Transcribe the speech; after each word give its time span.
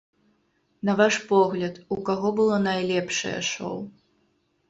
На 0.87 0.95
ваш 1.01 1.17
погляд, 1.31 1.75
у 1.95 1.99
каго 2.09 2.27
было 2.41 2.57
найлепшае 2.69 3.37
шоу? 3.53 3.77